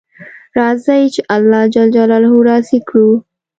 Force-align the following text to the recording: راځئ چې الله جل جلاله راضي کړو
راځئ 0.57 1.03
چې 1.13 1.21
الله 1.35 1.61
جل 1.73 1.87
جلاله 1.95 2.29
راضي 2.49 2.79
کړو 2.89 3.11